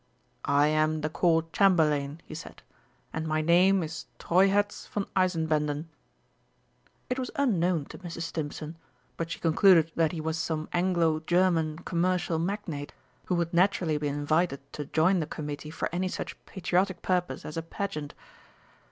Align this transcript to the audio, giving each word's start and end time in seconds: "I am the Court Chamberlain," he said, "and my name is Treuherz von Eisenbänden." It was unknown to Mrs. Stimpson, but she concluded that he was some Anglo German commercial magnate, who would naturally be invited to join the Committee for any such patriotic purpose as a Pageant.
"I 0.45 0.65
am 0.65 1.01
the 1.01 1.11
Court 1.11 1.53
Chamberlain," 1.53 2.21
he 2.25 2.33
said, 2.33 2.63
"and 3.13 3.27
my 3.27 3.41
name 3.41 3.83
is 3.83 4.07
Treuherz 4.17 4.87
von 4.87 5.05
Eisenbänden." 5.15 5.89
It 7.07 7.19
was 7.19 7.29
unknown 7.35 7.85
to 7.85 7.99
Mrs. 7.99 8.23
Stimpson, 8.23 8.77
but 9.15 9.29
she 9.29 9.37
concluded 9.37 9.91
that 9.95 10.11
he 10.11 10.19
was 10.19 10.39
some 10.39 10.67
Anglo 10.73 11.19
German 11.27 11.77
commercial 11.85 12.39
magnate, 12.39 12.93
who 13.25 13.35
would 13.35 13.53
naturally 13.53 13.99
be 13.99 14.07
invited 14.07 14.59
to 14.73 14.85
join 14.87 15.19
the 15.19 15.27
Committee 15.27 15.69
for 15.69 15.87
any 15.91 16.07
such 16.07 16.35
patriotic 16.47 17.03
purpose 17.03 17.45
as 17.45 17.55
a 17.55 17.61
Pageant. 17.61 18.15